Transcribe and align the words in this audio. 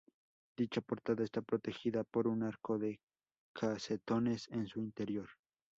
Dicha 0.57 0.81
`portada 0.81 1.21
está 1.23 1.43
protegida 1.43 2.03
por 2.03 2.25
un 2.27 2.41
arco 2.41 2.79
de 2.79 2.99
casetones 3.53 4.49
en 4.49 4.65
su 4.67 4.79
interior. 4.79 5.29